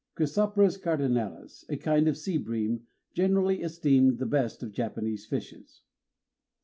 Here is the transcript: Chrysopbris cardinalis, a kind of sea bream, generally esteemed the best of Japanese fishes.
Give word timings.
Chrysopbris 0.17 0.77
cardinalis, 0.81 1.63
a 1.69 1.77
kind 1.77 2.07
of 2.07 2.17
sea 2.17 2.39
bream, 2.39 2.87
generally 3.13 3.61
esteemed 3.61 4.17
the 4.17 4.25
best 4.25 4.63
of 4.63 4.71
Japanese 4.71 5.27
fishes. 5.27 5.83